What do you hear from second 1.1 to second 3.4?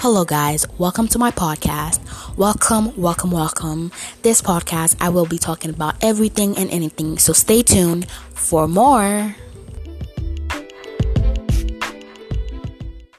my podcast. Welcome, welcome,